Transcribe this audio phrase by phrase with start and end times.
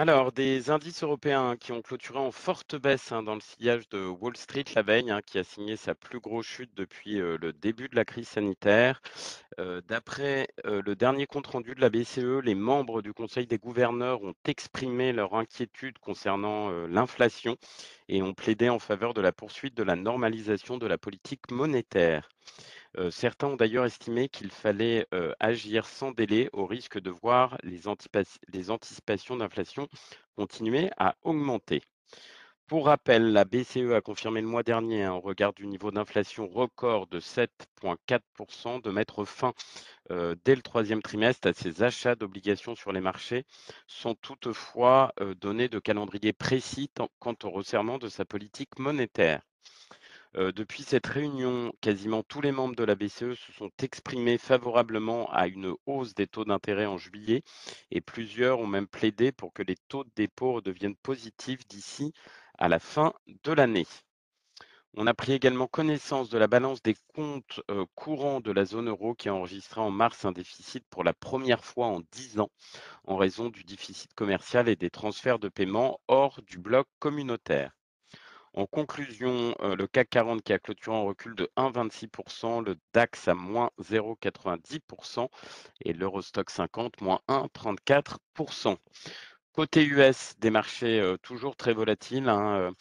[0.00, 4.06] Alors, des indices européens qui ont clôturé en forte baisse hein, dans le sillage de
[4.06, 7.52] Wall Street la veille, hein, qui a signé sa plus grosse chute depuis euh, le
[7.52, 9.02] début de la crise sanitaire.
[9.58, 14.22] Euh, D'après euh, le dernier compte-rendu de la BCE, les membres du Conseil des gouverneurs
[14.22, 17.56] ont exprimé leur inquiétude concernant l'inflation
[18.08, 22.28] et ont plaidé en faveur de la poursuite de la normalisation de la politique monétaire.
[23.10, 25.06] Certains ont d'ailleurs estimé qu'il fallait
[25.40, 27.88] agir sans délai au risque de voir les,
[28.70, 29.88] anticipations d'inflation
[30.36, 31.82] continuer à augmenter.
[32.68, 36.46] Pour rappel, la BCE a confirmé le mois dernier, hein, au regard du niveau d'inflation
[36.46, 39.54] record de 7,4%, de mettre fin
[40.44, 43.46] dès le troisième trimestre à ses achats d'obligations sur les marchés,
[43.86, 49.47] sans toutefois donner de calendrier précis quant au resserrement de sa politique monétaire.
[50.34, 55.48] Depuis cette réunion, quasiment tous les membres de la BCE se sont exprimés favorablement à
[55.48, 57.42] une hausse des taux d'intérêt en juillet
[57.90, 62.12] et plusieurs ont même plaidé pour que les taux de dépôt redeviennent positifs d'ici
[62.58, 63.86] à la fin de l'année.
[64.94, 67.60] On a pris également connaissance de la balance des comptes
[67.94, 71.64] courants de la zone euro qui a enregistré en mars un déficit pour la première
[71.64, 72.50] fois en 10 ans
[73.04, 77.77] en raison du déficit commercial et des transferts de paiement hors du bloc communautaire.
[78.54, 83.28] En conclusion, euh, le CAC 40 qui a clôturé en recul de 1,26%, le DAX
[83.28, 85.28] à moins 0,90%
[85.82, 88.76] et l'Eurostock 50 moins 1,34%.
[89.52, 92.72] Côté US, des marchés euh, toujours très volatiles, hein,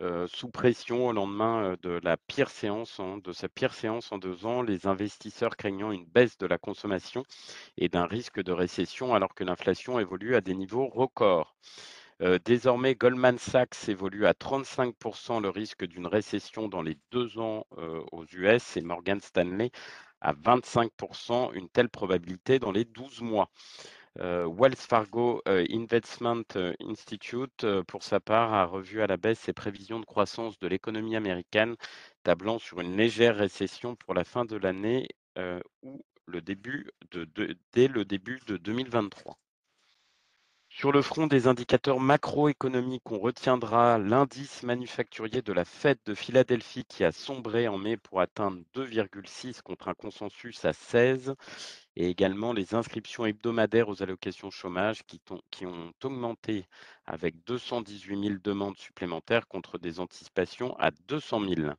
[0.00, 4.46] euh, sous pression au lendemain de la pire séance, de sa pire séance en deux
[4.46, 7.24] ans, les investisseurs craignant une baisse de la consommation
[7.76, 11.54] et d'un risque de récession alors que l'inflation évolue à des niveaux records.
[12.22, 17.66] Euh, désormais, Goldman Sachs évolue à 35% le risque d'une récession dans les deux ans
[17.78, 19.70] euh, aux US et Morgan Stanley
[20.20, 23.50] à 25% une telle probabilité dans les 12 mois.
[24.18, 26.44] Euh, Wells Fargo Investment
[26.80, 31.16] Institute, pour sa part, a revu à la baisse ses prévisions de croissance de l'économie
[31.16, 31.76] américaine,
[32.22, 35.08] tablant sur une légère récession pour la fin de l'année
[35.82, 36.90] ou le début
[37.72, 39.38] dès le début de 2023.
[40.80, 46.86] Sur le front des indicateurs macroéconomiques, on retiendra l'indice manufacturier de la Fed de Philadelphie
[46.86, 51.34] qui a sombré en mai pour atteindre 2,6 contre un consensus à 16
[51.96, 55.20] et également les inscriptions hebdomadaires aux allocations chômage qui,
[55.66, 56.64] ont augmenté
[57.04, 61.72] avec 218 000 demandes supplémentaires contre des anticipations à 200 000.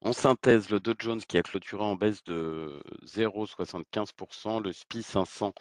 [0.00, 5.52] En synthèse, le Dow Jones qui a clôturé en baisse de 0,75%, le SPI 500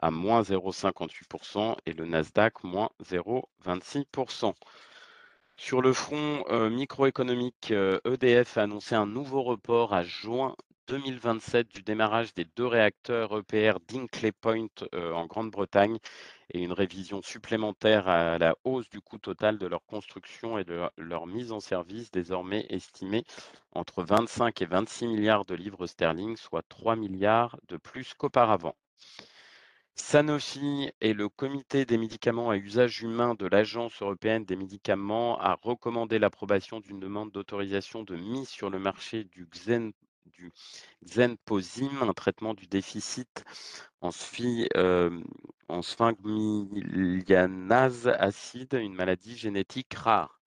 [0.00, 4.54] à moins 0,58% et le Nasdaq moins 0,26%.
[5.56, 10.56] Sur le front euh, microéconomique, euh, EDF a annoncé un nouveau report à juin
[10.88, 15.98] 2027 du démarrage des deux réacteurs EPR d'Inkley Point euh, en Grande-Bretagne
[16.52, 20.88] et une révision supplémentaire à la hausse du coût total de leur construction et de
[20.96, 23.24] leur mise en service, désormais estimée
[23.72, 28.74] entre 25 et 26 milliards de livres sterling, soit 3 milliards de plus qu'auparavant.
[30.00, 35.54] Sanofi et le comité des médicaments à usage humain de l'Agence européenne des médicaments a
[35.62, 39.92] recommandé l'approbation d'une demande d'autorisation de mise sur le marché du, Xen,
[42.02, 43.44] un traitement du déficit
[44.00, 45.20] en, sphi, euh,
[48.18, 50.40] acide, une maladie génétique rare.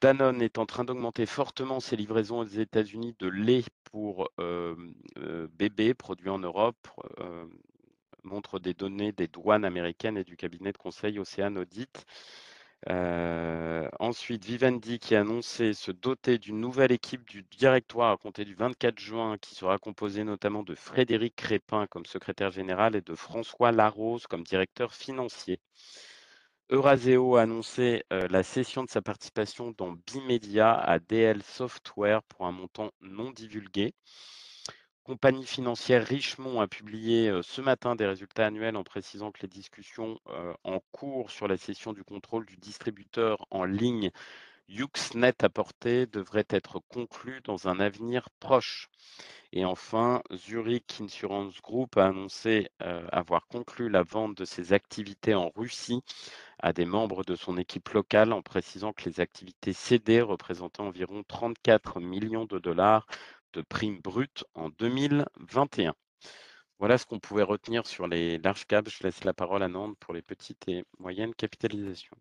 [0.00, 4.76] Danone est en train d'augmenter fortement ses livraisons aux États-Unis de lait pour euh,
[5.18, 6.86] euh, bébés produits en Europe.
[8.24, 12.06] Montre des données des douanes américaines et du cabinet de conseil Océan Audit.
[12.90, 18.44] Euh, ensuite, Vivendi qui a annoncé se doter d'une nouvelle équipe du directoire à compter
[18.44, 23.14] du 24 juin, qui sera composée notamment de Frédéric Crépin comme secrétaire général et de
[23.14, 25.60] François Larose comme directeur financier.
[26.70, 32.46] Euraseo a annoncé euh, la cession de sa participation dans Bimedia à DL Software pour
[32.46, 33.94] un montant non divulgué.
[35.04, 40.20] Compagnie financière Richemont a publié ce matin des résultats annuels en précisant que les discussions
[40.62, 44.12] en cours sur la cession du contrôle du distributeur en ligne
[44.68, 48.88] Yuxnet apporté devraient être conclues dans un avenir proche.
[49.52, 55.50] Et enfin, Zurich Insurance Group a annoncé avoir conclu la vente de ses activités en
[55.56, 56.02] Russie
[56.60, 61.24] à des membres de son équipe locale en précisant que les activités cédées représentaient environ
[61.26, 63.06] 34 millions de dollars
[63.52, 65.94] de primes brutes en 2021.
[66.78, 68.90] Voilà ce qu'on pouvait retenir sur les larges caps.
[68.90, 72.16] Je laisse la parole à Nantes pour les petites et moyennes capitalisations.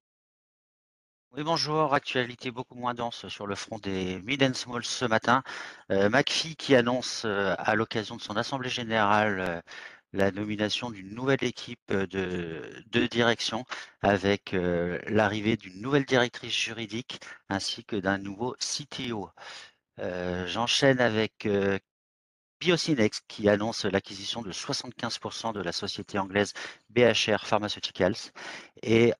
[1.33, 1.93] Oui, bonjour.
[1.93, 5.43] Actualité beaucoup moins dense sur le front des mid and small ce matin.
[5.89, 9.61] Euh, McPhee qui annonce euh, à l'occasion de son assemblée générale euh,
[10.13, 13.65] la nomination d'une nouvelle équipe de, de direction
[14.01, 17.19] avec euh, l'arrivée d'une nouvelle directrice juridique
[17.49, 19.29] ainsi que d'un nouveau CTO.
[19.97, 21.77] J'enchaîne avec euh,
[22.59, 26.53] Biocinex qui annonce l'acquisition de 75% de la société anglaise
[26.89, 28.15] BHR Pharmaceuticals
[28.83, 29.13] et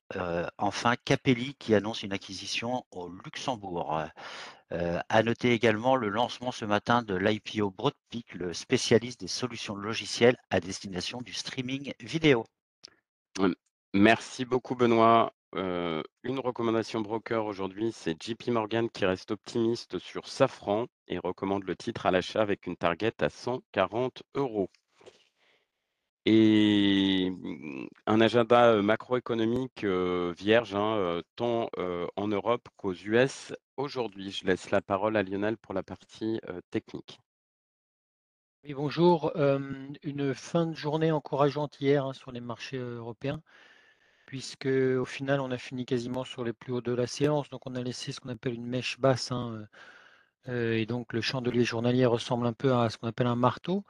[0.57, 4.03] enfin Capelli qui annonce une acquisition au Luxembourg.
[4.73, 9.75] Euh, à noter également le lancement ce matin de l'IPO Broadpeak, le spécialiste des solutions
[9.75, 12.45] logicielles à destination du streaming vidéo.
[13.93, 15.33] Merci beaucoup Benoît.
[15.53, 21.75] Une recommandation broker aujourd'hui, c'est JP Morgan qui reste optimiste sur Safran et recommande le
[21.75, 24.69] titre à l'achat avec une target à 140 euros.
[26.25, 31.69] Et mmh, un agenda macroéconomique vierge, hein, tant
[32.15, 34.31] en Europe qu'aux US aujourd'hui.
[34.31, 36.39] Je laisse la parole à Lionel pour la partie
[36.69, 37.19] technique.
[38.63, 39.33] Oui, bonjour.
[39.35, 43.41] une fin de journée encourageante hier hein, sur les marchés européens
[44.31, 47.49] puisque au final, on a fini quasiment sur les plus hauts de la séance.
[47.49, 49.29] Donc, on a laissé ce qu'on appelle une mèche basse.
[49.33, 49.67] Hein,
[50.47, 53.83] euh, et donc, le chandelier journalier ressemble un peu à ce qu'on appelle un marteau.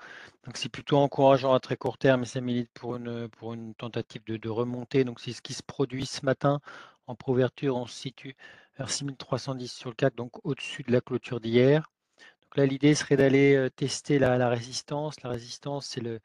[0.46, 4.38] Donc, c'est plutôt encourageant à très court terme et ça milite pour une, tentative de,
[4.38, 5.04] de remontée.
[5.04, 6.60] Donc, c'est ce qui se produit ce matin.
[7.06, 8.36] En préouverture, on se situe
[8.80, 11.92] vers 6310 sur le CAC, donc au-dessus de la clôture d'hier.
[12.42, 15.22] Donc là, l'idée serait d'aller euh, tester la résistance.
[15.22, 16.20] La résistance, c'est le,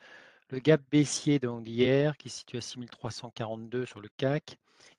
[0.51, 4.59] le gap baissier d'hier qui se situe à 6342 sur le CAC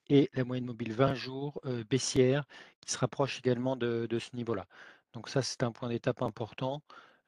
[0.10, 2.46] et la moyenne mobile 20 jours euh, baissière
[2.82, 4.66] qui se rapproche également de, ce niveau-là.
[5.14, 6.82] Donc ça, c'est un point d'étape important.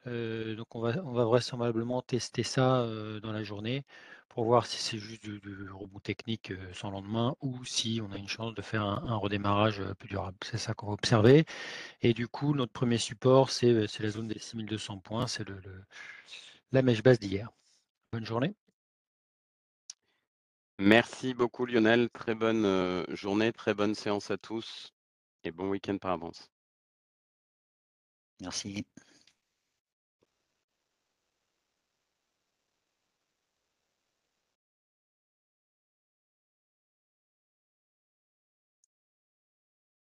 [0.07, 3.83] Euh, donc on va, vraisemblablement tester ça euh, dans la journée
[4.29, 8.27] pour voir si c'est juste du, rebond technique sans lendemain ou si on a une
[8.27, 10.37] chance de faire un, redémarrage plus durable.
[10.43, 11.45] C'est ça qu'on va observer.
[12.01, 15.45] Et du coup, notre premier support, c'est la zone des 6200 points, c'est
[16.71, 17.49] la mèche basse d'hier.
[18.11, 18.55] Bonne journée.
[20.79, 22.09] Merci beaucoup Lionel.
[22.09, 24.93] Très bonne journée, très bonne séance à tous
[25.43, 26.49] et bon week-end par avance.
[28.41, 28.85] Merci.